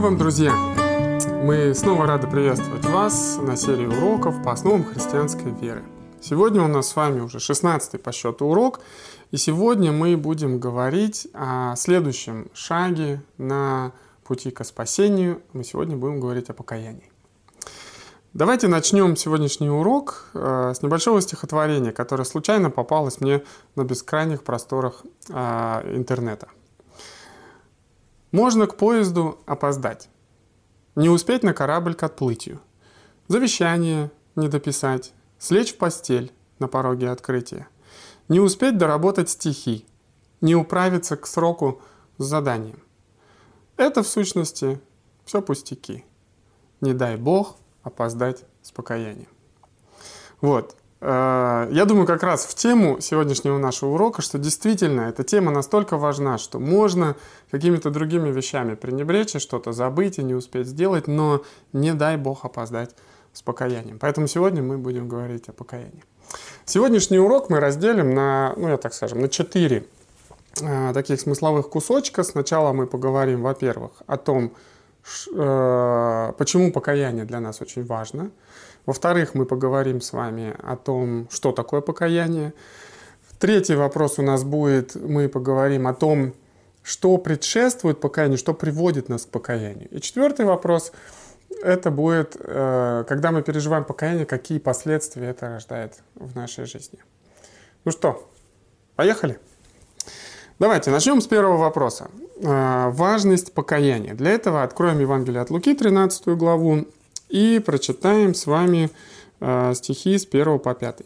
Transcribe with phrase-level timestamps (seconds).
[0.00, 0.54] Вам, друзья!
[1.44, 5.84] Мы снова рады приветствовать вас на серии уроков по основам христианской веры.
[6.22, 8.80] Сегодня у нас с вами уже 16-й по счету урок,
[9.30, 13.92] и сегодня мы будем говорить о следующем шаге на
[14.24, 15.42] пути к спасению.
[15.52, 17.12] Мы сегодня будем говорить о покаянии.
[18.32, 23.42] Давайте начнем сегодняшний урок э, с небольшого стихотворения, которое случайно попалось мне
[23.76, 26.48] на бескрайних просторах э, интернета.
[28.32, 30.08] Можно к поезду опоздать,
[30.94, 32.60] не успеть на корабль к отплытию,
[33.28, 37.68] завещание не дописать, слечь в постель на пороге открытия,
[38.28, 39.84] не успеть доработать стихи,
[40.40, 41.82] не управиться к сроку
[42.18, 42.80] с заданием.
[43.76, 44.80] Это в сущности
[45.24, 46.04] все пустяки.
[46.80, 49.28] Не дай Бог опоздать с покаянием.
[50.40, 50.76] Вот.
[51.00, 55.96] Э, я думаю, как раз в тему сегодняшнего нашего урока, что действительно эта тема настолько
[55.96, 57.16] важна, что можно
[57.50, 62.44] какими-то другими вещами пренебречь и что-то забыть и не успеть сделать, но не дай Бог
[62.44, 62.94] опоздать
[63.32, 63.98] с покаянием.
[63.98, 66.04] Поэтому сегодня мы будем говорить о покаянии.
[66.64, 69.86] Сегодняшний урок мы разделим на, ну я так скажем, на четыре
[70.60, 72.22] э, таких смысловых кусочка.
[72.22, 74.52] Сначала мы поговорим, во-первых, о том,
[75.34, 78.30] э, почему покаяние для нас очень важно–
[78.86, 82.52] во-вторых, мы поговорим с вами о том, что такое покаяние.
[83.38, 86.34] Третий вопрос у нас будет, мы поговорим о том,
[86.82, 89.88] что предшествует покаянию, что приводит нас к покаянию.
[89.90, 90.92] И четвертый вопрос,
[91.62, 96.98] это будет, э, когда мы переживаем покаяние, какие последствия это рождает в нашей жизни.
[97.84, 98.28] Ну что,
[98.96, 99.38] поехали?
[100.58, 102.10] Давайте начнем с первого вопроса.
[102.42, 104.14] Э, важность покаяния.
[104.14, 106.86] Для этого откроем Евангелие от Луки, 13 главу,
[107.30, 108.90] и прочитаем с вами
[109.40, 111.00] э, стихи с 1 по 5.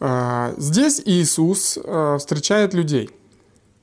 [0.00, 3.10] Э, здесь Иисус э, встречает людей,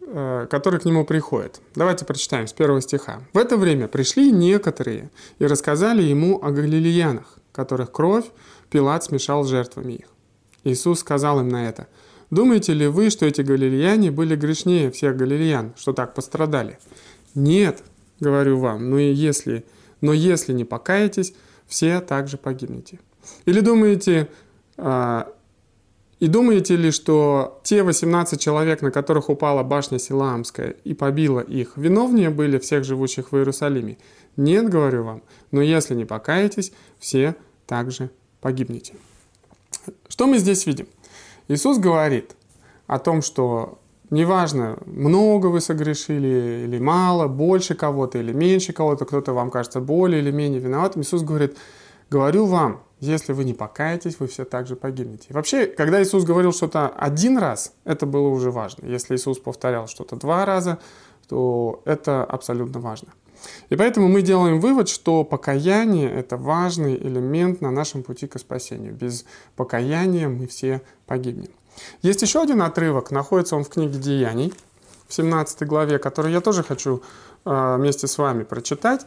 [0.02, 1.62] э, которые к Нему приходят.
[1.76, 3.22] Давайте прочитаем с первого стиха.
[3.34, 5.10] «В это время пришли некоторые
[5.40, 8.26] и рассказали Ему о галилеянах, которых кровь
[8.70, 10.06] Пилат смешал жертвами их.
[10.64, 11.88] Иисус сказал им на это,
[12.30, 16.78] «Думаете ли вы, что эти галилеяне были грешнее всех галилеян, что так пострадали?
[17.34, 17.82] Нет,
[18.20, 19.66] говорю вам, но и если
[20.02, 21.34] но если не покаетесь,
[21.68, 23.00] все также погибнете.
[23.46, 24.30] Или думаете,
[24.78, 25.24] э,
[26.20, 31.78] и думаете ли, что те 18 человек, на которых упала башня Силаамская и побила их,
[31.78, 33.98] виновнее были всех живущих в Иерусалиме?
[34.36, 37.36] Нет, говорю вам, но если не покаетесь, все
[37.66, 38.10] также
[38.42, 38.96] погибнете.
[40.08, 40.88] Что мы здесь видим?
[41.48, 42.36] Иисус говорит
[42.88, 43.79] о том, что
[44.10, 50.22] Неважно, много вы согрешили или мало, больше кого-то или меньше кого-то, кто-то вам кажется более
[50.22, 51.04] или менее виноватым.
[51.04, 51.58] Иисус говорит,
[52.10, 55.28] говорю вам, если вы не покаетесь, вы все так же погибнете.
[55.30, 58.88] Вообще, когда Иисус говорил что-то один раз, это было уже важно.
[58.88, 60.80] Если Иисус повторял что-то два раза,
[61.28, 63.10] то это абсолютно важно.
[63.70, 68.94] И поэтому мы делаем вывод, что покаяние– это важный элемент на нашем пути к спасению.
[68.94, 69.24] Без
[69.56, 71.52] покаяния мы все погибнем.
[72.02, 74.54] Есть еще один отрывок, находится он в книге «Деяний»,
[75.10, 77.02] в 17 главе, который я тоже хочу
[77.44, 79.06] э, вместе с вами прочитать.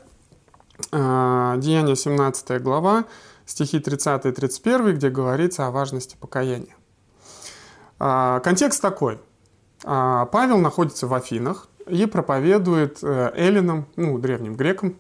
[0.91, 3.05] Э, Деяния, 17 глава,
[3.47, 6.75] стихи 30 и 31, где говорится о важности покаяния.
[7.99, 9.21] Э, контекст такой.
[9.85, 14.97] Павел находится в Афинах и проповедует эллинам, ну, древним грекам,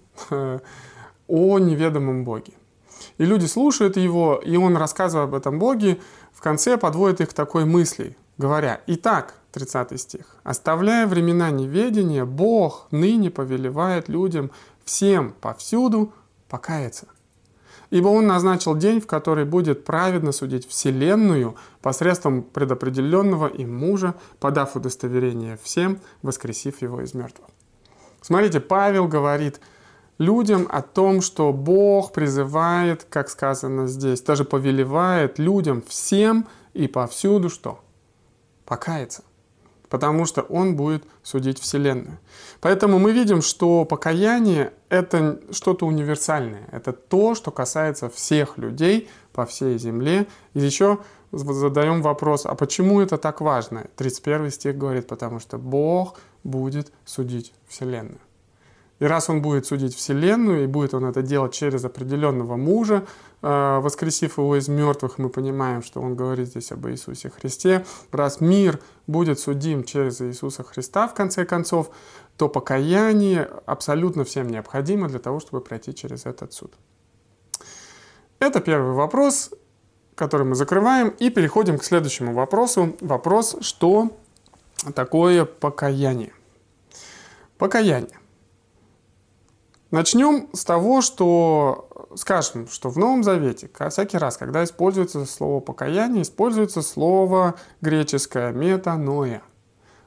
[1.28, 2.54] о неведомом Боге.
[3.18, 6.00] И люди слушают его, и он, рассказывая об этом Боге,
[6.32, 13.30] в конце подводит их такой мысли, говоря, «Итак, 30 стих, оставляя времена неведения, Бог ныне
[13.30, 14.50] повелевает людям
[14.84, 16.12] всем повсюду
[16.48, 17.06] покаяться.
[17.90, 24.76] Ибо Он назначил день, в который будет праведно судить Вселенную посредством предопределенного им мужа, подав
[24.76, 27.48] удостоверение всем, воскресив его из мертвых.
[28.22, 29.60] Смотрите, Павел говорит–
[30.22, 37.50] людям о том, что Бог призывает, как сказано здесь, даже повелевает людям всем и повсюду
[37.50, 37.80] что?
[38.64, 39.22] Покаяться.
[39.88, 42.18] Потому что Он будет судить Вселенную.
[42.60, 46.66] Поэтому мы видим, что покаяние– это что-то универсальное.
[46.72, 50.26] Это то, что касается всех людей по всей земле.
[50.54, 50.98] И еще
[51.32, 53.86] задаем вопрос, а почему это так важно?
[53.96, 58.20] 31 стих говорит, потому что Бог будет судить Вселенную.
[59.02, 63.04] И раз он будет судить Вселенную, и будет он это делать через определенного мужа,
[63.42, 67.84] э, воскресив его из мертвых, мы понимаем, что он говорит здесь об Иисусе Христе.
[68.12, 68.78] Раз мир
[69.08, 71.90] будет судим через Иисуса Христа, в конце концов,
[72.36, 76.72] то покаяние абсолютно всем необходимо для того, чтобы пройти через этот суд.
[78.38, 79.50] Это первый вопрос,
[80.14, 82.96] который мы закрываем, и переходим к следующему вопросу.
[83.00, 84.16] Вопрос, что
[84.94, 86.32] такое покаяние?
[87.58, 88.21] Покаяние.
[89.92, 91.86] Начнем с того, что
[92.16, 99.42] скажем, что в Новом Завете всякий раз, когда используется слово покаяние, используется слово греческое метаноя.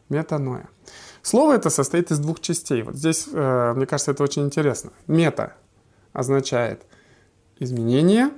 [0.10, 0.68] Метаноя.
[1.22, 2.82] Слово это состоит из двух частей.
[2.82, 4.92] Вот здесь, э, мне кажется, это очень интересно.
[5.06, 5.54] Мета
[6.14, 6.82] означает
[7.60, 8.32] изменение,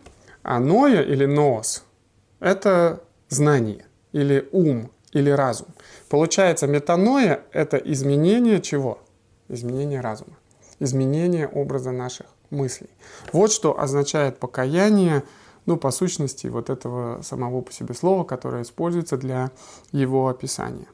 [0.44, 1.86] а ноя или ноос–
[2.42, 5.68] это знание, или ум, или разум.
[6.10, 9.00] Получается, метаноя– это изменение чего?
[9.48, 10.36] Изменение разума
[10.80, 12.90] изменение образа наших мыслей.
[13.34, 15.24] Вот что означает покаяние,
[15.66, 19.52] ну, по сущности, вот этого самого по себе слова, которое используется для
[19.92, 20.88] его описания.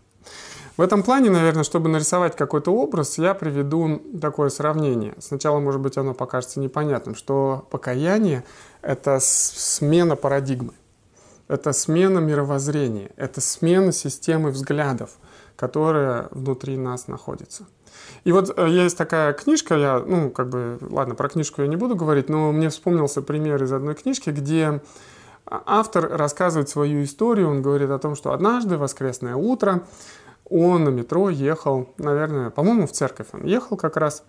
[0.75, 5.13] В этом плане, наверное, чтобы нарисовать какой-то образ, я приведу такое сравнение.
[5.19, 8.43] Сначала, может быть, оно покажется непонятным, что покаяние—
[8.81, 10.73] это смена парадигмы,
[11.47, 15.11] это смена мировоззрения, это смена системы взглядов,
[15.55, 17.67] которая внутри нас находится.
[18.23, 21.75] И вот э, есть такая книжка, я, ну, как бы, ладно, про книжку я не
[21.75, 24.81] буду говорить, но мне вспомнился пример из одной книжки, где
[25.45, 29.83] автор рассказывает свою историю, он говорит о том, что однажды, воскресное утро,
[30.49, 34.23] он на метро ехал, наверное, по-моему, в церковь он ехал как раз,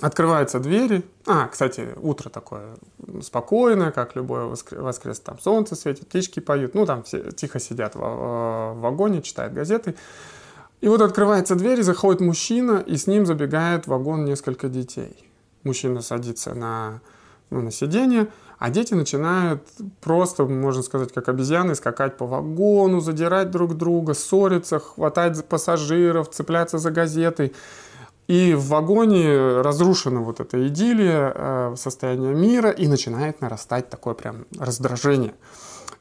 [0.00, 1.04] Открываются двери.
[1.26, 2.76] А, кстати, утро такое
[3.20, 5.18] спокойное, как любое воскрес.
[5.18, 6.74] Там солнце светит, птички поют.
[6.74, 9.96] Ну, там все тихо сидят в, в вагоне, читают газеты.
[10.80, 15.28] И вот открывается дверь, заходит мужчина, и с ним забегает в вагон несколько детей.
[15.64, 17.00] Мужчина садится на,
[17.50, 18.28] ну, на сиденье,
[18.58, 19.62] а дети начинают
[20.00, 26.78] просто, можно сказать, как обезьяны, скакать по вагону, задирать друг друга, ссориться, хватать пассажиров, цепляться
[26.78, 27.52] за газеты.
[28.28, 34.44] И в вагоне разрушена вот эта идиллия, э, состояние мира, и начинает нарастать такое прям
[34.58, 35.34] раздражение.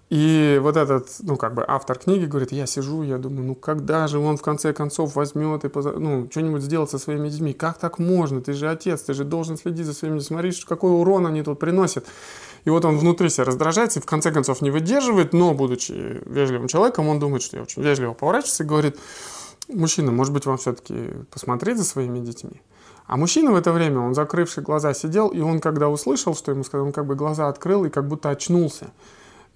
[0.10, 4.08] И вот этот, ну, как бы автор книги говорит, я сижу, я думаю, ну, когда
[4.08, 5.92] же он в конце концов возьмет и, поза...
[5.92, 7.52] ну, что-нибудь сделать со своими детьми?
[7.52, 8.42] Как так можно?
[8.42, 10.38] Ты же отец, ты же должен следить за своими детьми.
[10.38, 12.06] Смотри, какой урон они тут приносят.
[12.64, 16.70] И вот он внутри себя раздражается и в конце концов не выдерживает, но, будучи вежливым
[16.70, 18.98] человеком, он думает, что я очень вежливо поворачиваюсь и говорит,
[19.68, 22.62] мужчина, может быть, вам все-таки посмотреть за своими детьми?
[23.08, 26.64] А мужчина в это время, он закрывший глаза сидел, и он, когда услышал, что ему
[26.64, 28.92] сказали, он как бы глаза открыл и как будто очнулся.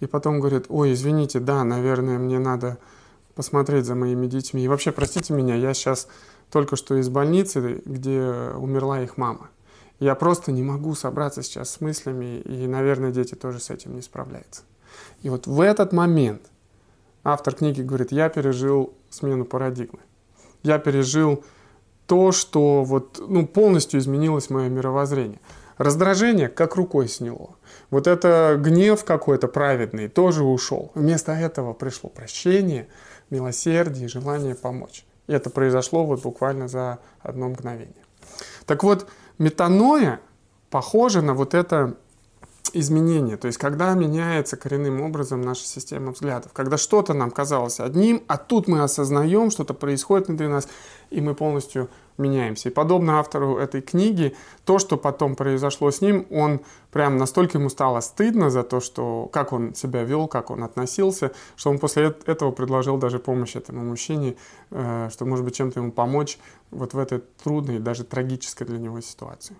[0.01, 2.79] И потом говорит, ой, извините, да, наверное, мне надо
[3.35, 4.63] посмотреть за моими детьми.
[4.63, 6.07] И вообще, простите меня, я сейчас
[6.51, 8.19] только что из больницы, где
[8.55, 9.49] умерла их мама.
[9.99, 14.01] Я просто не могу собраться сейчас с мыслями, и, наверное, дети тоже с этим не
[14.01, 14.63] справляются.
[15.21, 16.41] И вот в этот момент
[17.23, 19.99] автор книги говорит, я пережил смену парадигмы.
[20.63, 21.43] Я пережил
[22.07, 25.39] то, что вот, ну, полностью изменилось мое мировоззрение.
[25.77, 27.55] Раздражение как рукой сняло.
[27.91, 30.91] Вот это гнев какой-то праведный тоже ушел.
[30.95, 32.87] Вместо этого пришло прощение,
[33.29, 35.05] милосердие, желание помочь.
[35.27, 38.03] И это произошло вот буквально за одно мгновение.
[38.65, 39.07] Так вот,
[39.37, 40.19] метаноя
[40.69, 41.95] похожа на вот это
[42.73, 43.37] изменение.
[43.37, 46.53] То есть, когда меняется коренным образом наша система взглядов.
[46.53, 50.67] Когда что-то нам казалось одним, а тут мы осознаем, что-то происходит внутри нас,
[51.11, 52.69] и мы полностью меняемся.
[52.69, 54.35] И подобно автору этой книги,
[54.65, 56.61] то, что потом произошло с ним, он
[56.91, 61.31] прям настолько ему стало стыдно за то, что как он себя вел, как он относился,
[61.55, 64.35] что он после этого предложил даже помощь этому мужчине,
[64.71, 66.37] э, что может быть чем-то ему помочь
[66.69, 69.55] вот в этой трудной, даже трагической для него ситуации.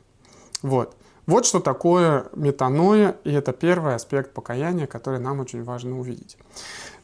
[0.61, 0.95] Вот.
[1.27, 6.37] Вот что такое метаноя, и это первый аспект покаяния, который нам очень важно увидеть.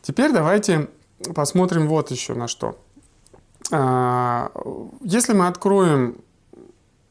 [0.02, 0.90] Теперь давайте
[1.36, 2.78] посмотрим вот еще на что.
[3.72, 4.52] А,
[5.02, 6.18] если мы откроем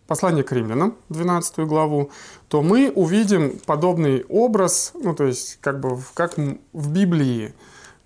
[0.06, 2.10] послание к римлянам, 12 главу,
[2.48, 6.36] то мы увидим подобный образ, ну то есть как бы как
[6.72, 7.54] в Библии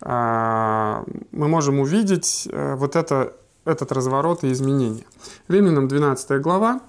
[0.00, 3.35] а, мы можем увидеть э, вот это,
[3.66, 5.04] этот разворот и изменение.
[5.49, 6.80] Римлянам 12 глава,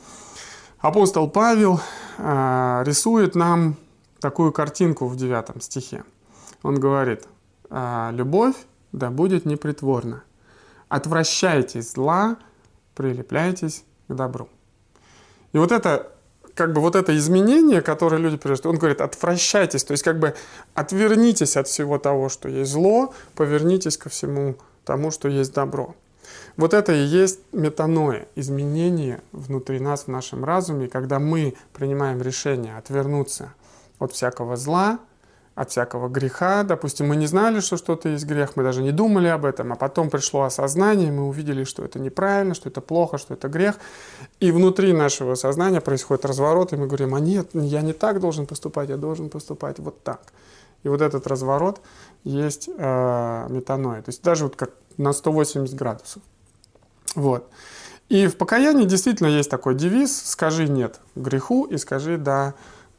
[0.79, 1.81] апостол Павел
[2.17, 3.75] а, рисует нам
[4.21, 6.03] такую картинку в 9 стихе.
[6.63, 7.27] Он говорит,
[8.11, 8.55] любовь
[8.91, 10.23] да будет непритворна,
[10.91, 12.36] Отвращайтесь зла,
[12.95, 14.50] прилепляйтесь к добру.
[15.53, 16.12] И вот это
[16.53, 20.36] как бы вот это изменение, которое люди переживают, он говорит, отвращайтесь, то есть как бы
[20.74, 25.95] отвернитесь от всего того, что есть зло, повернитесь ко всему тому, что есть добро.
[26.57, 32.77] Вот это и есть метаноя, изменение внутри нас, в нашем разуме, когда мы принимаем решение
[32.77, 33.53] отвернуться
[33.98, 35.00] от всякого зла,
[35.55, 36.63] от всякого греха.
[36.63, 39.75] Допустим, мы не знали, что что-то есть грех, мы даже не думали об этом, а
[39.75, 43.75] потом пришло осознание, мы увидели, что это неправильно, что это плохо, что это грех.
[44.39, 48.46] И внутри нашего сознания происходит разворот, и мы говорим, а нет, я не так должен
[48.46, 50.22] поступать, я должен поступать вот так.
[50.84, 51.81] И вот этот разворот
[52.24, 56.22] есть э, метаноя, то есть даже вот как на 180 градусов.
[57.15, 57.50] Вот.
[58.10, 62.55] И в покаянии действительно есть такой девиз «скажи нет греху и скажи да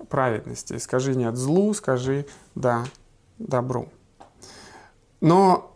[0.09, 2.85] праведности, скажи нет злу, скажи да
[3.39, 3.89] добру».
[5.21, 5.73] Но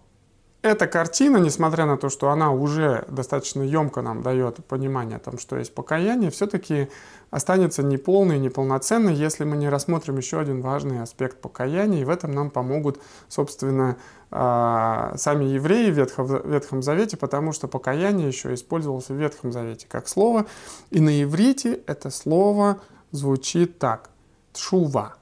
[0.66, 5.38] эта картина, несмотря на то, что она уже достаточно емко нам дает понимание о том,
[5.38, 6.88] что есть покаяние, все-таки
[7.30, 12.32] останется неполной, неполноценной, если мы не рассмотрим еще один важный аспект покаяния, и в этом
[12.32, 13.96] нам помогут, собственно,
[14.32, 19.86] а, сами евреи в Ветхом, Ветхом Завете, потому что покаяние еще использовалось в Ветхом Завете
[19.88, 20.46] как слово,
[20.90, 22.80] и на иврите это слово
[23.12, 24.10] звучит так–
[24.56, 25.14] тшува.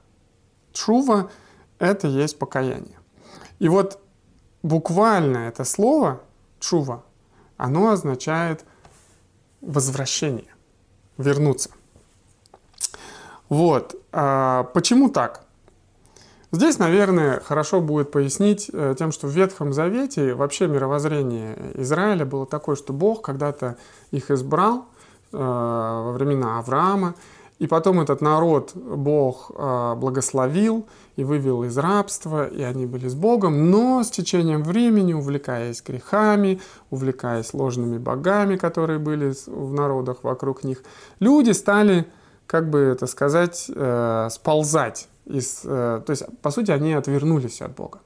[0.71, 1.29] Тшува–
[1.79, 2.97] это есть покаяние.
[3.59, 3.99] И вот
[4.63, 6.21] буквально это слово
[6.59, 7.03] чува,
[7.57, 8.65] оно означает
[9.61, 10.53] возвращение,
[11.17, 11.69] вернуться.
[13.49, 13.95] Вот.
[14.11, 15.43] А почему так?
[16.51, 22.45] Здесь, наверное, хорошо будет пояснить э, тем, что в Ветхом Завете вообще мировоззрение Израиля было
[22.45, 23.77] такое, что Бог когда-то
[24.11, 24.85] их избрал
[25.33, 27.15] э, во времена Авраама,
[27.57, 33.15] и потом этот народ Бог э, благословил и вывел из рабства, и они были с
[33.15, 36.59] Богом, но с течением времени, увлекаясь грехами,
[36.89, 40.83] увлекаясь ложными богами, которые были в народах вокруг них,
[41.21, 42.05] люди стали,
[42.45, 45.07] как бы это сказать, э, сползать.
[45.25, 47.99] Из, э, то есть, по сути, они отвернулись от Бога.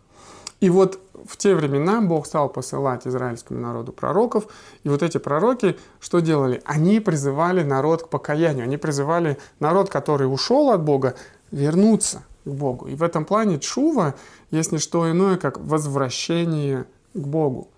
[0.59, 4.47] И вот в те времена Бог стал посылать израильскому народу пророков,
[4.83, 6.61] и вот эти пророки что делали?
[6.65, 11.15] Они призывали народ к покаянию, они призывали народ, который ушел от Бога,
[11.51, 12.87] вернуться к Богу.
[12.87, 14.15] И в этом плане чува
[14.51, 17.69] есть не что иное, как возвращение к Богу.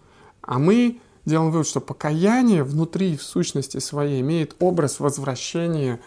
[0.42, 6.00] А мы делаем вывод, что покаяние внутри, в сущности своей, имеет образ возвращения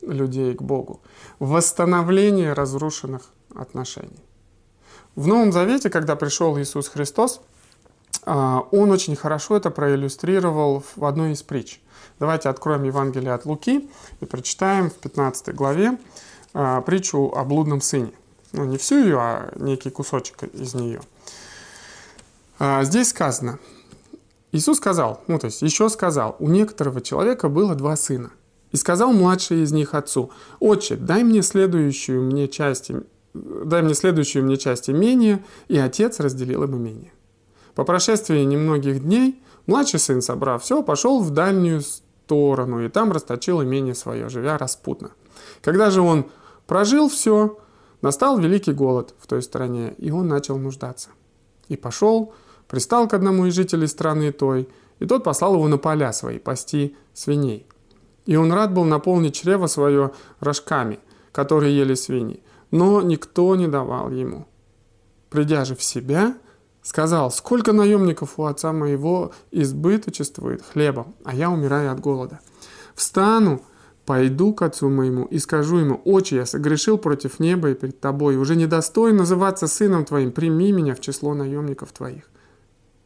[0.00, 1.00] людей к Богу,
[1.38, 3.22] восстановления разрушенных
[3.54, 4.24] отношений.
[5.16, 7.40] В Новом Завете, когда пришел Иисус Христос,
[8.24, 11.80] а, он очень хорошо это проиллюстрировал в одной из притч.
[12.20, 13.90] Давайте откроем Евангелие от Луки
[14.20, 15.98] и прочитаем в 15 главе
[16.54, 18.12] а, притчу о блудном сыне.
[18.52, 21.00] Ну, не всю ее, а некий кусочек из нее.
[22.58, 23.58] А, здесь сказано,
[24.52, 28.30] Иисус сказал, ну то есть еще сказал, у некоторого человека было два сына.
[28.70, 32.92] И сказал младший из них отцу, «Отче, дай мне следующую мне часть
[33.34, 37.12] дай мне следующую мне часть имения, и отец разделил им имение.
[37.74, 43.62] По прошествии немногих дней младший сын, собрав все, пошел в дальнюю сторону и там расточил
[43.62, 45.12] имение свое, живя распутно.
[45.62, 46.26] Когда же он
[46.66, 47.58] прожил все,
[48.02, 51.10] настал великий голод в той стране, и он начал нуждаться.
[51.68, 52.34] И пошел,
[52.68, 54.68] пристал к одному из жителей страны той,
[54.98, 57.66] и тот послал его на поля свои пасти свиней.
[58.26, 60.98] И он рад был наполнить чрево свое рожками,
[61.32, 64.46] которые ели свиньи но никто не давал ему.
[65.28, 66.36] Придя же в себя,
[66.82, 72.40] сказал, сколько наемников у отца моего избыточествует хлебом, а я умираю от голода.
[72.94, 73.62] Встану,
[74.06, 78.36] пойду к отцу моему и скажу ему, «Отче, я согрешил против неба и перед тобой,
[78.36, 82.28] уже недостоин называться сыном твоим, прими меня в число наемников твоих».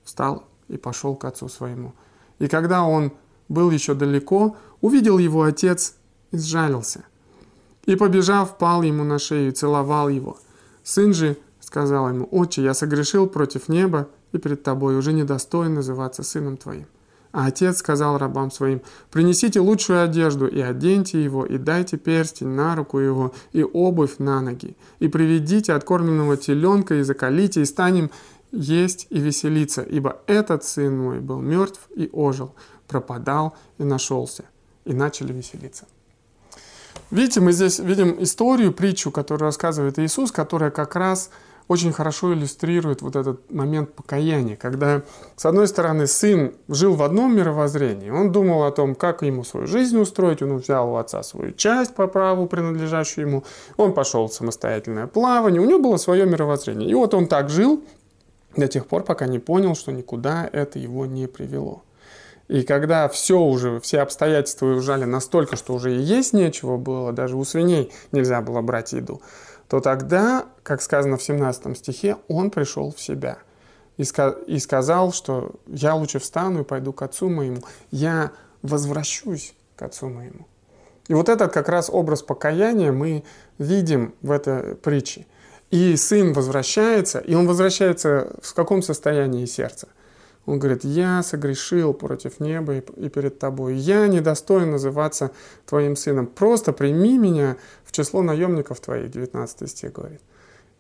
[0.03, 1.95] Встал и пошел к отцу своему.
[2.39, 3.13] И когда он
[3.49, 5.97] был еще далеко, увидел его отец
[6.31, 7.05] и сжалился–
[7.87, 10.39] и, побежав, пал ему на шею и целовал его.
[10.83, 16.23] Сын же сказал ему, «Отче, я согрешил против неба и перед тобой, уже недостоин называться
[16.23, 16.87] сыном твоим».
[17.33, 22.77] А отец сказал рабам своим, «Принесите лучшую одежду и оденьте его, и дайте перстень на
[22.77, 28.11] руку его, и обувь на ноги, и приведите откормленного теленка, и закалите, и станем
[28.53, 32.55] есть и веселиться, ибо этот сын мой был мертв и ожил,
[32.87, 34.45] пропадал и нашелся».
[34.85, 35.87] И начали веселиться.
[37.11, 41.31] Видите, мы здесь видим историю, притчу, которую рассказывает Иисус, которая как раз
[41.69, 45.03] очень хорошо иллюстрирует вот этот момент покаяния, когда,
[45.37, 49.67] с одной стороны, сын жил в одном мировоззрении, он думал о том, как ему свою
[49.67, 53.45] жизнь устроить, он взял у отца свою часть по праву, принадлежащую ему,
[53.77, 56.89] он пошел в самостоятельное плавание, у него было свое мировоззрение.
[56.89, 57.83] И вот он так жил
[58.57, 61.83] до тех пор, пока не понял, что никуда это его не привело.
[62.49, 67.37] И когда все уже, все обстоятельства ужали настолько, что уже и есть нечего было, даже
[67.37, 69.23] у свиней нельзя было брать еду,
[69.69, 73.39] то тогда, как сказано в 17 стихе, он пришел в себя
[73.97, 80.11] и, сказал, что я лучше встану и пойду к отцу моему, я возвращусь к отцу
[80.11, 80.47] моему.
[81.09, 83.25] И вот этот как раз образ покаяния мы
[83.59, 85.27] видим в этой притче.
[85.71, 89.89] И сын возвращается, и он возвращается в каком состоянии сердца–
[90.47, 93.77] он говорит, я согрешил против неба и перед тобой.
[93.77, 95.31] Я недостоин называться
[95.67, 96.27] твоим сыном.
[96.27, 100.21] Просто прими меня в число наемников твоих, 19 стих говорит.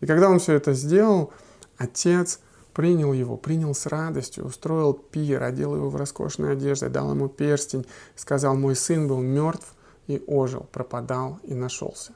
[0.01, 1.33] И когда он все это сделал,
[1.79, 2.41] отец
[2.75, 7.87] принял его, принял с радостью, устроил пир, одел его в роскошную одежду, дал ему перстень,
[8.17, 9.75] сказал, мой сын был мертв
[10.09, 12.13] и ожил, пропадал и нашелся.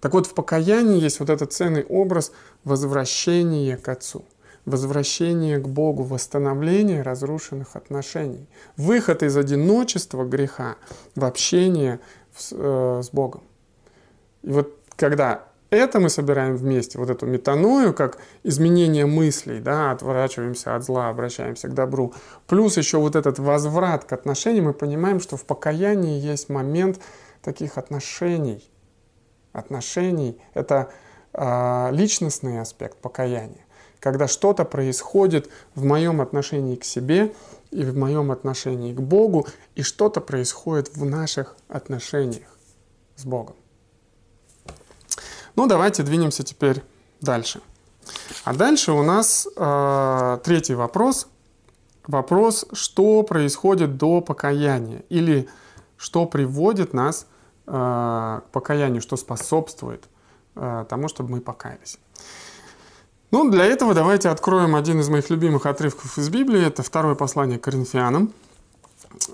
[0.00, 2.32] Так вот, в покаянии есть вот этот ценный образ
[2.64, 4.24] возвращения к Отцу,
[4.68, 10.76] возвращения к Богу, восстановление разрушенных отношений, выход из одиночества греха
[11.14, 12.00] в общение
[12.36, 13.42] с, э, с Богом.
[14.42, 20.74] И вот когда это мы собираем вместе, вот эту метаною, как изменение мыслей, да, отворачиваемся
[20.74, 22.14] от зла, обращаемся к добру,
[22.46, 27.00] плюс еще вот этот возврат к отношениям, мы понимаем, что в покаянии есть момент
[27.42, 28.66] таких отношений.
[29.52, 30.90] Отношений— это
[31.34, 33.66] э, личностный аспект покаяния,
[34.00, 37.34] когда что-то происходит в моем отношении к себе
[37.70, 42.48] и в моем отношении к Богу, и что-то происходит в наших отношениях
[43.16, 43.56] с Богом.
[45.56, 46.82] Ну, давайте двинемся теперь
[47.20, 47.60] дальше.
[48.44, 51.26] А дальше у нас э, третий вопрос.
[52.06, 55.48] Вопрос, что происходит до покаяния или
[55.96, 57.26] что приводит нас
[57.66, 60.04] э, к покаянию, что способствует
[60.54, 61.98] э, тому, чтобы мы покаялись.
[63.30, 66.66] Ну, для этого давайте откроем один из моих любимых отрывков из Библии.
[66.66, 68.32] Это второе послание к Коринфянам.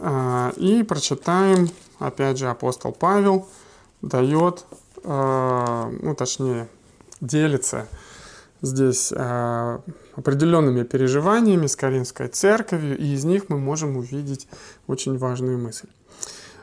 [0.00, 3.48] Э, и прочитаем, опять же, апостол Павел
[4.02, 4.64] дает
[5.04, 6.68] а, ну точнее,
[7.20, 7.88] делится
[8.62, 9.82] здесь а,
[10.16, 14.48] определенными переживаниями с Каринской церковью, и из них мы можем увидеть
[14.86, 15.88] очень важную мысль.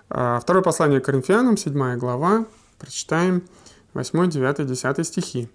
[0.09, 2.45] А, второе послание к Коринфянам, 7 глава,
[2.79, 3.43] прочитаем
[3.93, 5.49] 8, 9, 10 стихи.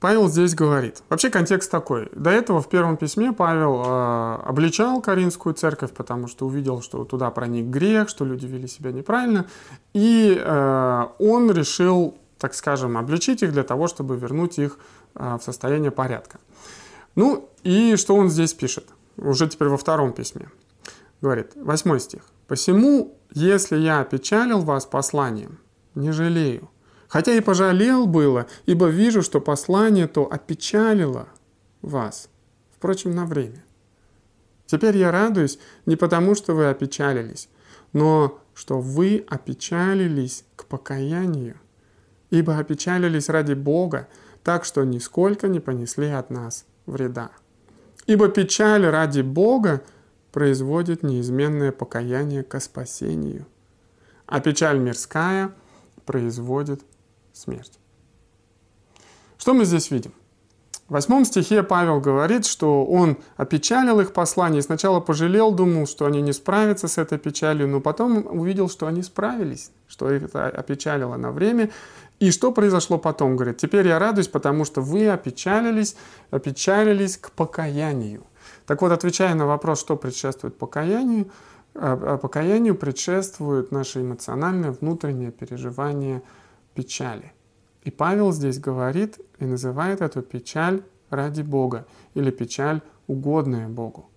[0.00, 1.02] Павел здесь говорит.
[1.10, 2.08] Вообще контекст такой.
[2.14, 7.30] До этого в первом письме Павел э, обличал Каринскую церковь, потому что увидел, что туда
[7.30, 9.46] проник грех, что люди вели себя неправильно.
[9.92, 14.78] И э, он решил, так скажем, обличить их для того, чтобы вернуть их
[15.14, 16.38] э, в состояние порядка.
[17.14, 18.86] Ну и что он здесь пишет?
[19.18, 20.48] Уже теперь во втором письме.
[21.20, 22.22] Говорит, восьмой стих.
[22.48, 25.58] «Посему, если я опечалил вас посланием,
[25.94, 26.70] не жалею,
[27.10, 31.26] Хотя и пожалел было, ибо вижу, что послание то опечалило
[31.82, 32.28] вас,
[32.70, 33.64] впрочем, на время.
[34.66, 37.48] Теперь я радуюсь не потому, что вы опечалились,
[37.92, 41.56] но что вы опечалились к покаянию,
[42.30, 44.06] ибо опечалились ради Бога,
[44.44, 47.32] так что нисколько не понесли от нас вреда.
[48.06, 49.82] Ибо печаль ради Бога
[50.30, 53.46] производит неизменное покаяние ко спасению,
[54.26, 55.52] а печаль мирская
[56.06, 56.82] производит
[57.40, 57.78] смерть.
[59.38, 60.12] Что мы здесь видим?
[60.88, 64.60] В восьмом стихе Павел говорит, что он опечалил их послание.
[64.60, 69.02] Сначала пожалел, думал, что они не справятся с этой печалью, но потом увидел, что они
[69.04, 71.70] справились, что их это опечалило на время.
[72.18, 73.36] И что произошло потом?
[73.36, 75.94] Говорит, теперь я радуюсь, потому что вы опечалились,
[76.32, 78.24] опечалились к покаянию.
[78.66, 81.30] Так вот, отвечая на вопрос, что предшествует покаянию,
[81.74, 86.22] а, а покаянию предшествует наше эмоциональное внутреннее переживание–
[86.74, 87.32] печали.
[87.82, 94.08] И Павел здесь говорит и называет эту печаль ради Бога или печаль угодная Богу.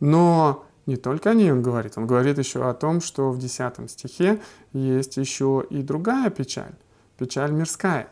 [0.00, 3.90] Но не только о ней он говорит, он говорит еще о том, что в 10
[3.90, 4.40] стихе
[4.72, 6.74] есть еще и другая печаль,
[7.18, 8.08] печаль мирская.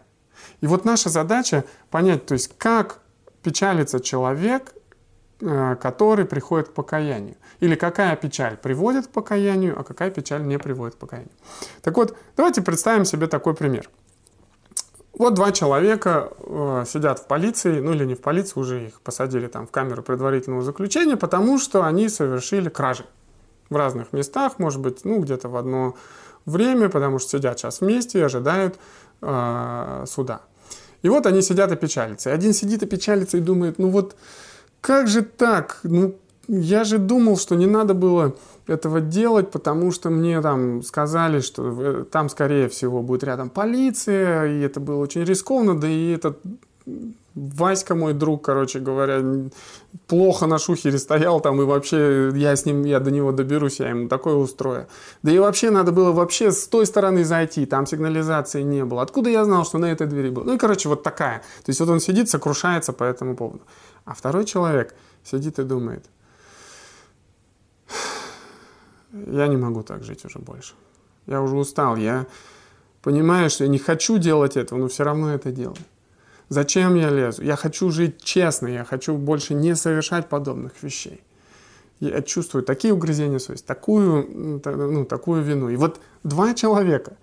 [0.61, 3.01] И вот наша задача понять, то есть как
[3.43, 4.75] печалится человек,
[5.81, 7.37] который приходит к покаянию.
[7.61, 11.33] Или какая печаль приводит к покаянию, а какая печаль не приводит к покаянию.
[11.83, 13.89] Так вот, давайте представим себе такой пример.
[15.13, 19.47] Вот два человека э, сидят в полиции, ну или не в полиции, уже их посадили
[19.47, 23.05] там в камеру предварительного заключения, потому что они совершили кражи
[23.69, 25.97] в разных местах, может быть, ну где-то в одно
[26.47, 28.79] время, потому что сидят сейчас вместе и ожидают
[29.21, 30.41] э, суда.
[31.03, 32.31] И вот они сидят и печалятся.
[32.31, 34.17] И один сидит и печалится и думает, ну вот
[34.83, 35.81] как же так?
[35.85, 36.15] Ну
[36.49, 38.35] я же думал, что не надо было
[38.67, 44.47] этого делать, потому что мне там сказали, что э, там, скорее всего, будет рядом полиция,
[44.47, 46.39] и это было очень рискованно, да и этот
[47.35, 49.23] Васька, мой друг, короче говоря,
[50.07, 53.89] плохо на шухере стоял там, и вообще я с ним, я до него доберусь, я
[53.89, 54.87] ему такое устрою.
[55.23, 59.01] Да и вообще надо было вообще с той стороны зайти, там сигнализации не было.
[59.01, 60.45] Откуда я знал, что на этой двери было?
[60.45, 61.39] Ну и, короче, вот такая.
[61.65, 63.63] То есть вот он сидит, сокрушается по этому поводу.
[64.05, 66.07] А второй человек сидит и думает–
[69.13, 70.75] я не могу так жить уже больше.
[71.27, 72.27] Я уже устал, я
[73.03, 75.77] понимаю, что я не хочу делать этого, но все равно это делаю.
[76.49, 77.43] Зачем я лезу?
[77.43, 81.23] Я хочу жить честно, я хочу больше не совершать подобных вещей.
[82.01, 85.69] Я чувствую такие угрызения совести, такую, ну, такую вину.
[85.69, 87.17] И вот два человека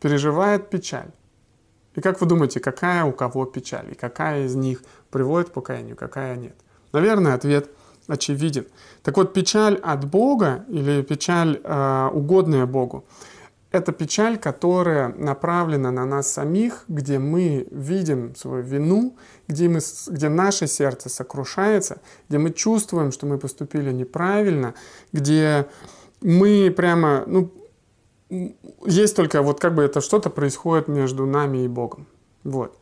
[0.00, 1.10] переживают печаль.
[1.94, 3.92] И как вы думаете, какая у кого печаль?
[3.92, 6.56] И какая из них приводит к покаянию, какая нет?
[6.92, 7.70] Наверное, ответ
[8.06, 8.66] очевиден.
[9.02, 13.04] Так вот, печаль от Бога или печаль, э, угодная Богу,
[13.70, 19.16] это печаль, которая направлена на нас самих, где мы видим свою вину,
[19.48, 24.74] где, мы, где наше сердце сокрушается, где мы чувствуем, что мы поступили неправильно,
[25.12, 25.66] где
[26.20, 27.50] мы прямо, ну,
[28.86, 32.06] есть только вот как бы это что-то происходит между нами и Богом.
[32.44, 32.76] Вот.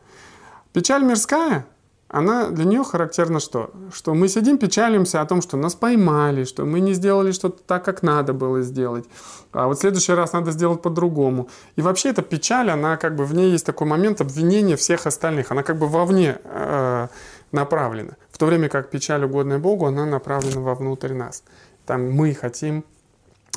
[0.73, 1.65] Печаль мирская,
[2.13, 3.71] она для нее характерна что?
[3.91, 7.83] Что мы сидим, печалимся о том, что нас поймали, что мы не сделали что-то так,
[7.83, 9.05] как надо было сделать.
[9.51, 11.49] А вот в следующий раз надо сделать по-другому.
[11.75, 15.51] И вообще эта печаль, она как бы в ней есть такой момент обвинения всех остальных.
[15.51, 17.07] Она как бы вовне э,
[17.51, 18.13] направлена.
[18.29, 21.43] В то время как печаль, угодная Богу, она направлена вовнутрь нас.
[21.87, 22.85] Там мы хотим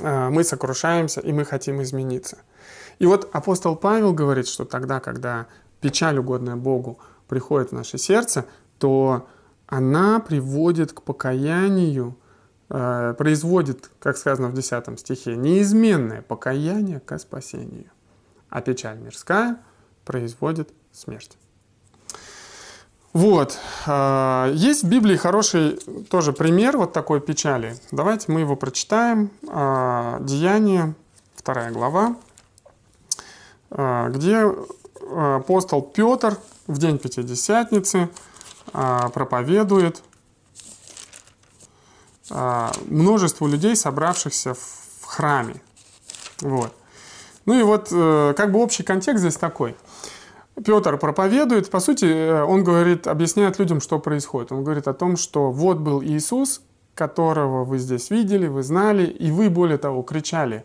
[0.01, 2.39] мы сокрушаемся, и мы хотим измениться.
[2.99, 5.47] И вот апостол Павел говорит, что тогда, когда
[5.81, 8.47] печаль, угодная Богу, приходит в наше сердце,
[8.79, 9.29] то
[9.67, 12.17] она приводит к покаянию,
[12.69, 17.91] э, производит, как сказано в 10 стихе, неизменное покаяние к спасению.
[18.49, 19.59] А печаль мирская
[20.05, 21.37] производит смерть.
[23.17, 23.59] Вот.
[23.87, 25.79] А, есть в Библии хороший
[26.11, 27.75] тоже пример вот такой печали.
[27.91, 29.31] Давайте мы его прочитаем.
[29.49, 30.95] А, Деяние,
[31.35, 32.17] вторая глава,
[33.71, 34.45] а, где
[35.17, 38.11] апостол Петр в день Пятидесятницы
[38.73, 40.03] проповедует
[42.85, 45.63] множеству людей, собравшихся в храме.
[46.43, 46.75] Вот.
[47.47, 49.75] Ну и вот э, как бы общий контекст здесь такой–
[50.65, 54.53] Петр проповедует, по сути, э, он говорит, объясняет людям, что происходит.
[54.53, 56.63] Он говорит о том, что вот был Иисус,
[56.95, 60.65] которого вы здесь видели, вы знали, и вы, более того, кричали,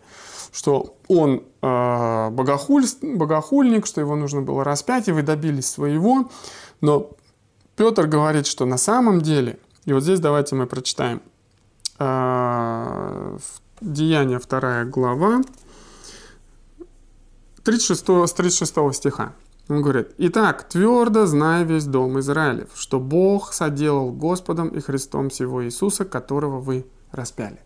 [0.50, 6.30] что он э, богохуль, богохульник, что его нужно было распять, и вы добились своего.
[6.80, 7.10] Но
[7.76, 11.20] Петр говорит, что на самом деле, и вот здесь давайте мы прочитаем
[11.98, 13.38] э,
[13.82, 15.42] Деяние 2 глава,
[17.62, 19.34] 36, с 36 стиха.
[19.68, 25.64] Он говорит, «Итак, твердо зная весь дом Израилев, что Бог соделал Господом и Христом всего
[25.64, 27.60] Иисуса, которого вы распяли».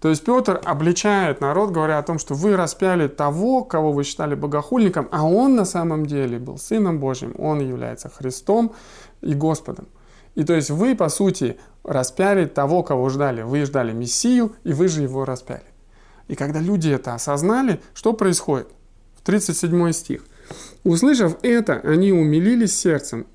[0.00, 4.34] То есть Петр обличает народ, говоря о том, что вы распяли того, кого вы считали
[4.34, 8.72] богохульником, а он на самом деле был Сыном Божьим, он является Христом
[9.20, 9.86] и Господом.
[10.34, 13.42] И то есть вы, по сути, распяли того, кого ждали.
[13.42, 15.62] Вы ждали Мессию, и вы же его распяли.
[16.26, 18.68] И когда люди это осознали, что происходит?
[19.14, 20.24] В 37 стих.
[20.84, 23.26] Услышав это, они умилились сердцем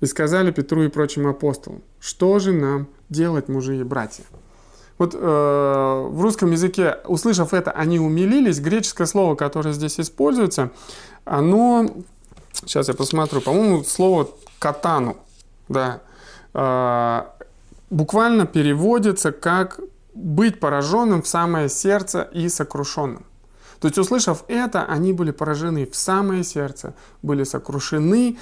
[0.00, 4.24] и сказали Петру и прочим апостолам, что же нам делать, мужи и братья?
[4.96, 8.60] Вот э, в русском языке, услышав это, они умилились.
[8.60, 10.70] Греческое слово, которое здесь используется,
[11.24, 11.90] оно,
[12.64, 15.16] сейчас я посмотрю, по-моему, слово катану,
[15.68, 16.00] да,
[16.54, 17.22] э,
[17.90, 19.80] буквально переводится как
[20.14, 23.26] быть пораженным в самое сердце и сокрушенным.
[23.80, 28.38] То есть, услышав это, они были поражены в самое сердце, были сокрушены,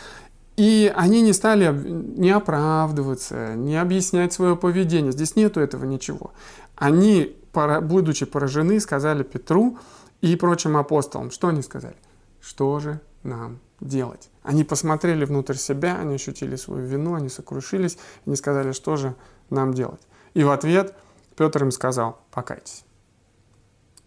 [0.57, 5.13] и они не стали не оправдываться, не объяснять свое поведение.
[5.13, 6.33] Здесь нету этого ничего.
[6.77, 9.79] Они, будучи поражены, сказали Петру
[10.21, 11.31] и прочим апостолам.
[11.31, 11.97] Что они сказали?
[12.41, 14.29] Что же нам делать?
[14.43, 19.15] Они посмотрели внутрь себя, они ощутили свою вину, они сокрушились, они сказали, что же
[19.49, 20.01] нам делать?
[20.35, 20.95] И в ответ
[21.37, 22.85] Петр им сказал, покайтесь.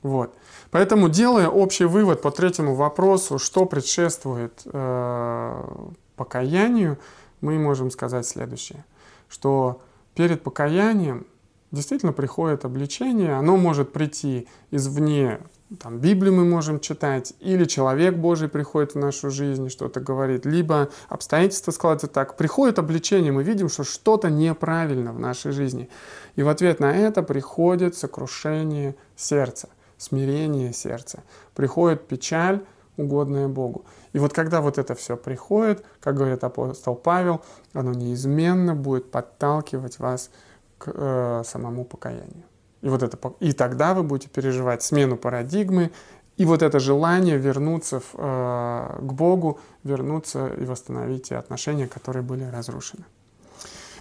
[0.06, 0.36] Вот.
[0.70, 5.68] Поэтому, делая общий вывод по третьему вопросу, что предшествует э,
[6.16, 7.00] покаянию,
[7.42, 8.86] мы можем сказать следующее,
[9.30, 9.82] что
[10.14, 11.26] перед покаянием
[11.72, 15.40] действительно приходит обличение, оно может прийти извне,
[15.80, 20.90] там, Библию мы можем читать, или человек Божий приходит в нашу жизнь, что-то говорит, либо
[21.10, 22.38] обстоятельства складываются так.
[22.38, 25.90] Приходит обличение, мы видим, что что-то неправильно в нашей жизни.
[26.36, 32.62] И в ответ на это приходит сокрушение сердца смирение сердца, приходит печаль,
[32.98, 33.86] угодная Богу.
[34.14, 37.42] И вот когда вот это все приходит, как говорит апостол Павел,
[37.74, 40.30] оно неизменно будет подталкивать вас
[40.78, 42.44] к э, самому покаянию.
[42.82, 45.92] И, вот это, и тогда вы будете переживать смену парадигмы,
[46.38, 52.24] и вот это желание вернуться в, э, к Богу, вернуться и восстановить те отношения, которые
[52.24, 53.06] были разрушены.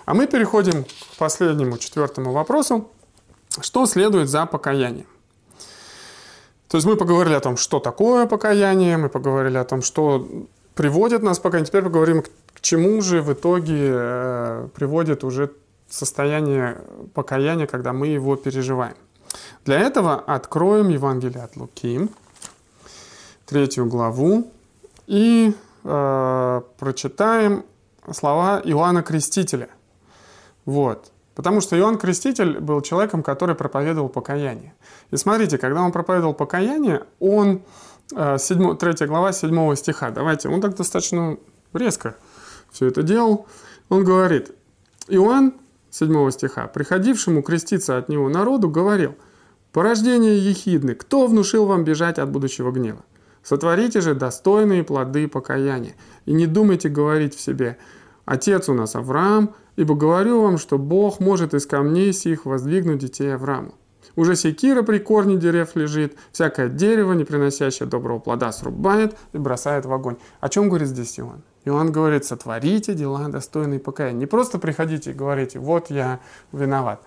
[0.05, 2.89] А мы переходим к последнему, четвертому вопросу.
[3.61, 5.07] Что следует за покаянием?
[6.75, 10.27] То есть мы поговорили о том, что такое покаяние, мы поговорили о том, что
[10.75, 11.69] приводит нас к покаянию.
[11.69, 15.53] Теперь поговорим, к чему же в итоге э, приводит уже
[15.89, 16.79] состояние
[17.15, 18.97] покаяния, когда мы его переживаем.
[19.65, 22.09] Для этого откроем Евангелие от Луки,
[23.47, 24.51] третью главу,
[25.07, 27.65] и э, прочитаем
[28.13, 29.69] слова Иоанна Крестителя.
[30.65, 31.13] Вот.
[31.35, 34.75] Потому что Иоанн Креститель был человеком, который проповедовал покаяние.
[35.11, 37.63] И смотрите, когда он проповедовал покаяние, он,
[38.11, 41.37] 7, 3 глава 7 стиха, давайте, он так достаточно
[41.73, 42.17] резко
[42.71, 43.47] все это делал.
[43.89, 44.53] Он говорит,
[45.09, 45.55] Иоанн,
[45.91, 49.15] 7 стиха, приходившему креститься от него народу, говорил,
[49.73, 53.05] «Порождение ехидны, кто внушил вам бежать от будущего гнева?
[53.43, 55.95] Сотворите же достойные плоды покаяния,
[56.27, 57.77] и не думайте говорить в себе,
[58.25, 63.35] Отец у нас Авраам, ибо говорю вам, что Бог может из камней сих воздвигнуть детей
[63.35, 63.75] Аврааму.
[64.17, 69.87] Уже секира при корне дерев лежит, всякое дерево, не приносящее доброго плода, срубает и бросает
[69.87, 70.17] в огонь.
[70.41, 71.43] О чем говорит здесь Иоанн?
[71.65, 74.21] Иоанн говорит, сотворите дела, достойные покаяния.
[74.21, 76.21] Не просто приходите и говорите, вот я
[76.53, 77.03] виноват.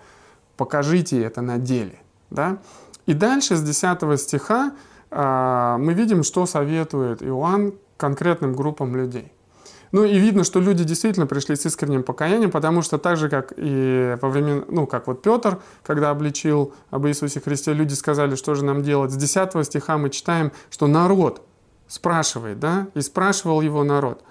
[0.56, 1.98] Покажите это на деле.
[2.30, 2.58] Да?
[3.06, 4.72] И дальше с 10 стиха
[5.10, 9.32] э, мы видим, что советует Иоанн конкретным группам людей.
[9.92, 13.52] Ну и видно, что люди действительно пришли с искренним покаянием, потому что так же, как
[13.56, 18.54] и во время, ну как вот Петр, когда обличил об Иисусе Христе, люди сказали, что
[18.54, 19.10] же нам делать.
[19.10, 21.42] С 10 стиха мы читаем, что народ
[21.86, 24.22] спрашивает, да, и спрашивал его народ,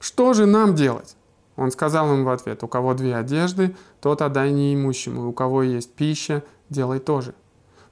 [0.00, 1.16] что же нам делать?
[1.56, 5.94] Он сказал им в ответ, у кого две одежды, тот отдай неимущему, у кого есть
[5.94, 7.34] пища, делай тоже.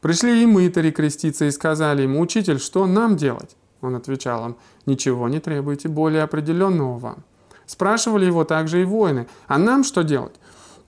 [0.01, 3.57] Пришли и мытари креститься и сказали ему, учитель, что нам делать?
[3.83, 7.25] Он отвечал им, ничего не требуйте более определенного вам.
[7.67, 10.35] Спрашивали его также и воины, а нам что делать?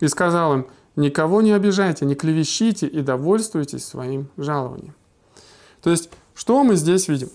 [0.01, 4.95] И сказал им, никого не обижайте, не клевещите и довольствуйтесь своим жалованием.
[5.83, 7.29] То есть, что мы здесь видим?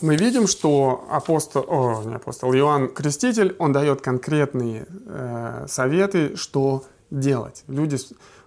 [0.00, 6.84] Мы видим, что апостол, о, не апостол, Иоанн Креститель, он дает конкретные э, советы, что
[7.10, 7.64] делать.
[7.68, 7.96] Люди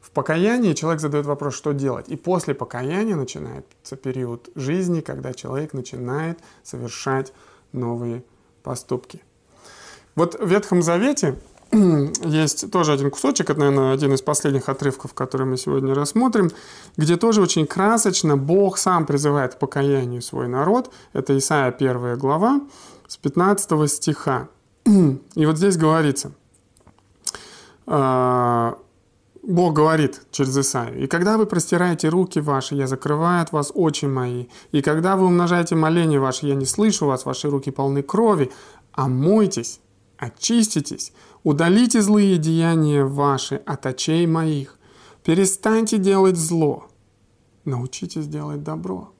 [0.08, 2.08] в покаянии человек задает вопрос, что делать.
[2.08, 7.34] И после покаяния начинается период жизни, когда человек начинает совершать
[7.74, 8.24] новые
[8.64, 9.22] поступки.
[10.16, 11.38] Вот в Ветхом Завете
[12.24, 16.52] есть тоже один кусочек, это, наверное, один из последних отрывков, который мы сегодня рассмотрим,
[16.96, 20.90] где тоже очень красочно Бог сам призывает к покаянию свой народ.
[21.12, 22.62] Это Исаия 1 глава
[23.10, 24.48] с 15 стиха.
[24.86, 26.32] И вот здесь говорится,
[27.86, 28.78] а,
[29.48, 34.04] Бог говорит через Исаию, «И когда вы простираете руки ваши, я закрываю от вас очи
[34.04, 38.52] мои, и когда вы умножаете моления ваши, я не слышу вас, ваши руки полны крови,
[38.92, 39.80] омойтесь,
[40.18, 44.78] очиститесь, удалите злые деяния ваши от очей моих,
[45.24, 46.88] перестаньте делать зло,
[47.64, 49.14] научитесь делать добро.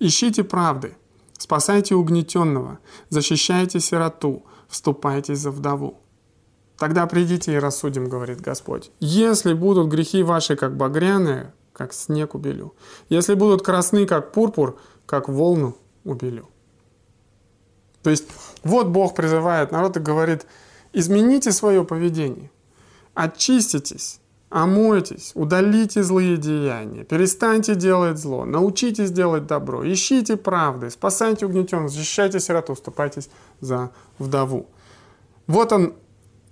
[0.00, 0.98] Ищите правды,
[1.38, 5.98] спасайте угнетенного, защищайте сироту, вступайтесь за вдову.
[6.78, 8.92] Тогда придите и рассудим, говорит Господь.
[9.00, 12.74] Если будут грехи ваши, как багряные, как снег убелю.
[13.08, 16.48] Если будут красны, как пурпур, как волну убелю.
[18.02, 18.28] То есть
[18.62, 20.46] вот Бог призывает народ и говорит,
[20.92, 22.50] измените свое поведение,
[23.14, 31.90] очиститесь, омойтесь, удалите злые деяния, перестаньте делать зло, научитесь делать добро, ищите правды, спасайте угнетенных,
[31.90, 34.68] защищайте сироту, вступайтесь за вдову.
[35.46, 35.94] Вот он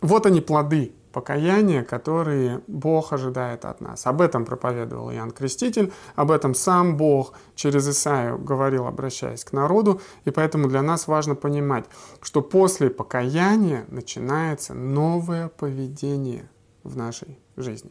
[0.01, 4.07] вот они плоды покаяния, которые Бог ожидает от нас.
[4.07, 10.03] Об этом проповедовал Иоанн Креститель, об этом сам Бог через Исаию говорил, обращаясь к народу,
[10.27, 11.87] и поэтому для нас важно понимать,
[12.21, 16.51] что после покаяния начинается новое поведение
[16.85, 17.91] в нашей жизни.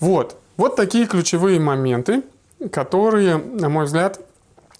[0.00, 2.24] Вот, вот такие ключевые моменты,
[2.72, 4.20] которые, на мой взгляд,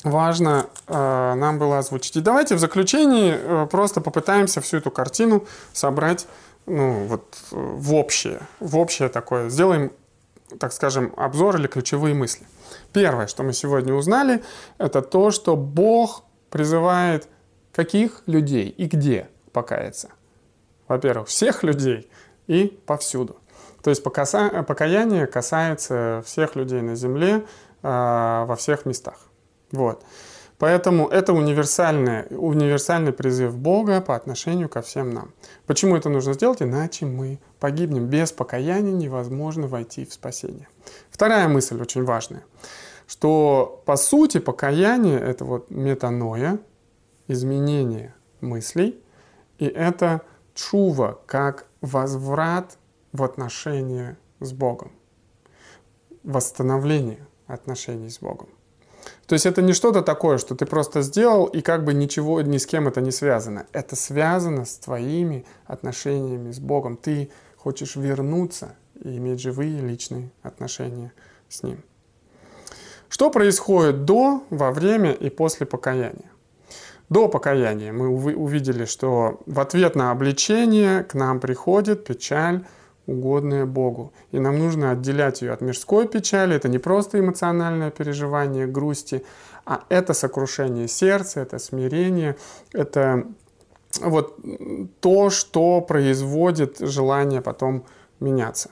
[0.04, 2.16] важно э, нам было озвучить.
[2.16, 6.26] И давайте в заключении э, просто попытаемся всю эту картину собрать
[6.66, 9.48] ну, вот, в общее, в общее такое.
[9.48, 9.92] Сделаем,
[10.58, 12.46] так скажем, обзор или ключевые мысли.
[12.92, 14.42] Первое, что мы сегодня узнали,
[14.78, 17.28] это то, что Бог призывает
[17.72, 20.10] каких людей и где покаяться.
[20.88, 22.10] Во-первых, всех людей
[22.46, 23.36] и повсюду.
[23.82, 27.44] То есть покаяние касается всех людей на земле
[27.82, 29.16] э, во всех местах.
[29.72, 30.04] Вот.
[30.58, 35.32] Поэтому это универсальный, универсальный призыв Бога по отношению ко всем нам.
[35.66, 36.62] Почему это нужно сделать?
[36.62, 38.06] Иначе мы погибнем.
[38.06, 40.68] Без покаяния невозможно войти в спасение.
[41.10, 42.44] Вторая мысль очень важная,
[43.08, 46.60] что по сути покаяние– это вот метаноя,
[47.26, 49.02] изменение мыслей,
[49.58, 50.20] и это
[50.54, 52.78] чува, как возврат
[53.12, 54.92] в отношения с Богом,
[56.22, 58.48] восстановление отношений с Богом.
[59.26, 62.58] То есть это не что-то такое, что ты просто сделал, и как бы ничего ни
[62.58, 63.66] с кем это не связано.
[63.72, 66.96] Это связано с твоими отношениями с Богом.
[66.96, 71.12] Ты хочешь вернуться и иметь живые личные отношения
[71.48, 71.82] с Ним.
[73.08, 76.30] Что происходит до, во время и после покаяния?
[77.08, 82.64] До покаяния мы увидели, что в ответ на обличение к нам приходит печаль,
[83.06, 84.12] угодная Богу.
[84.30, 86.56] И нам нужно отделять ее от мирской печали.
[86.56, 89.24] Это не просто эмоциональное переживание грусти,
[89.64, 92.36] а это сокрушение сердца, это смирение,
[92.72, 93.26] это
[94.00, 94.38] вот
[95.00, 97.84] то, что производит желание потом
[98.20, 98.70] меняться.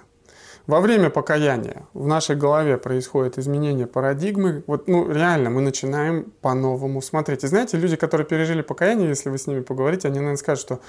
[0.67, 4.63] Во время покаяния в нашей голове происходит изменение парадигмы.
[4.69, 7.43] Вот, ну, реально, мы начинаем по-новому смотреть.
[7.43, 10.81] И знаете, люди, которые пережили покаяние, если вы с ними поговорите, они, наверное, скажут, что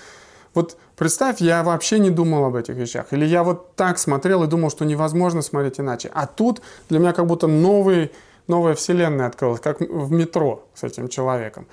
[0.54, 3.08] вот представь, я вообще не думал об этих вещах.
[3.12, 6.12] Или я вот так смотрел и думал, что невозможно смотреть иначе.
[6.14, 8.12] А тут для меня как будто новый,
[8.48, 11.68] новая вселенная открылась, как в метро с этим человеком.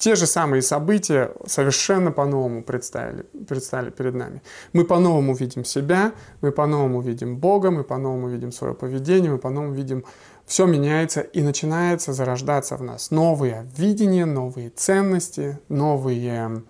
[0.00, 4.40] Те же самые события совершенно по-новому представили, представили перед нами.
[4.72, 9.74] Мы по-новому видим себя, мы по-новому видим Бога, мы по-новому видим свое поведение, мы по-новому
[9.74, 10.04] видим,
[10.46, 16.62] все меняется и начинается зарождаться в нас новые видения, новые ценности, новые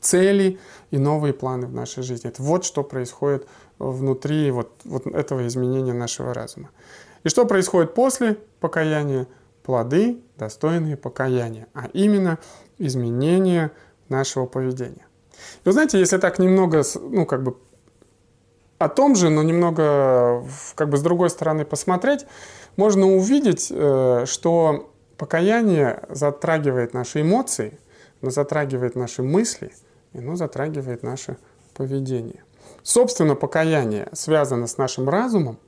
[0.00, 0.58] цели
[0.90, 2.28] и новые планы в нашей жизни.
[2.28, 3.46] Это вот что происходит
[3.78, 6.70] внутри вот, вот этого изменения нашего разума.
[7.24, 9.26] И что происходит после покаяния?
[9.62, 12.38] Плоды, достойные покаяния, а именно
[12.78, 13.70] изменение
[14.08, 15.06] нашего поведения.
[15.64, 17.56] Вы знаете, если так немного, ну, как бы
[18.78, 22.24] о том же, но немного как бы с другой стороны посмотреть,
[22.76, 27.78] можно увидеть, э, что покаяние затрагивает наши эмоции,
[28.20, 29.72] но затрагивает наши мысли,
[30.18, 31.36] и оно затрагивает наше
[31.74, 32.42] поведение.
[32.82, 35.58] Собственно, покаяние связано с нашим разумом,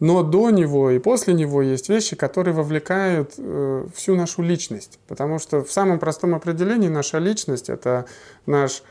[0.00, 4.98] но до него и после него есть вещи, которые вовлекают э, всю нашу личность.
[5.06, 8.06] Потому что в самом простом определении наша личность— это
[8.46, 8.82] наш,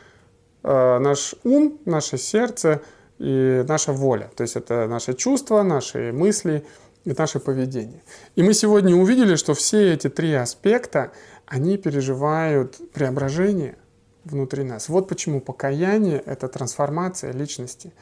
[0.63, 2.81] э, наш ум, наше сердце
[3.17, 4.29] и наша воля.
[4.35, 6.65] То есть это наши чувства, наши мысли
[7.03, 8.03] и наше поведение.
[8.35, 11.11] И мы сегодня увидели, что все эти три аспекта,
[11.45, 13.75] они переживают преображение
[14.23, 14.89] внутри нас.
[14.89, 17.93] Вот почему покаяние— это трансформация личности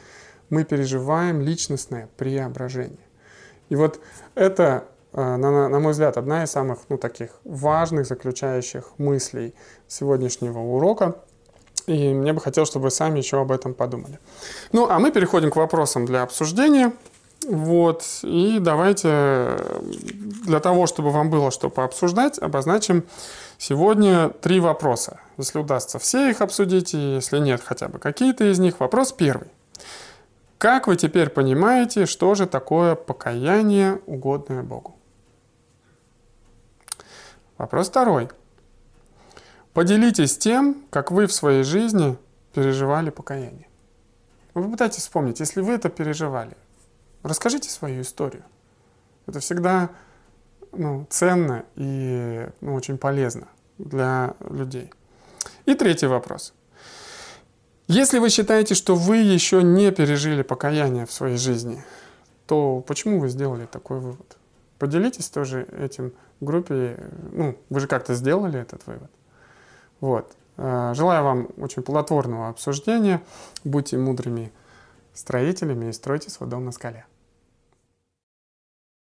[0.49, 2.97] мы переживаем личностное преображение.
[3.69, 3.99] И вот
[4.36, 9.53] это, э, на, мой взгляд, одна из самых ну, таких важных заключающих мыслей
[9.88, 11.23] сегодняшнего урока.
[11.86, 14.19] И мне бы хотелось, чтобы вы сами еще об этом подумали.
[14.71, 16.93] Ну, а мы переходим к вопросам для обсуждения.
[17.47, 19.58] Вот, и давайте
[20.45, 23.06] для того, чтобы вам было что пообсуждать, обозначим
[23.58, 25.19] сегодня три вопроса.
[25.38, 28.80] Если удастся все их обсудить, и если нет хотя бы какие-то из них.
[28.80, 29.47] Вопрос первый.
[30.58, 34.97] Как вы теперь понимаете, что же такое покаяние, угодное Богу?
[37.58, 38.30] Вопрос второй.
[39.73, 42.17] Поделитесь тем, как вы в своей жизни
[42.54, 43.67] переживали покаяние.
[44.54, 46.58] Вы попытайтесь вспомнить, если вы это переживали,
[47.23, 48.43] расскажите свою историю.
[49.27, 49.89] Это всегда
[50.71, 54.91] ну, ценно и ну, очень полезно для людей.
[55.65, 56.53] И третий вопрос.
[57.88, 61.84] Если вы считаете, что вы еще не пережили покаяние в своей жизни,
[62.45, 64.38] то почему вы сделали такой вывод?
[64.77, 66.97] Поделитесь тоже этим в группе.
[67.32, 69.10] Ну, вы же как-то сделали этот вывод.
[69.99, 70.36] Вот.
[70.58, 73.21] Э, желаю вам очень плодотворного обсуждения.
[73.63, 74.51] Будьте мудрыми
[75.19, 77.05] строителями и стройте свой дом на скале.